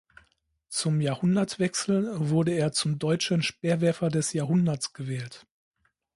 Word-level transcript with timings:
Zum 0.67 0.99
Jahrhundertwechsel 0.99 2.15
wurde 2.31 2.53
er 2.53 2.71
zum 2.71 2.97
deutschen 2.97 3.43
Speerwerfer 3.43 4.09
des 4.09 4.33
Jahrhunderts 4.33 4.93
gewählt. 4.93 5.45